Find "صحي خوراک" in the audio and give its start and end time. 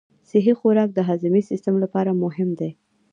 0.29-0.89